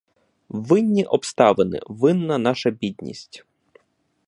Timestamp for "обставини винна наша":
1.05-2.69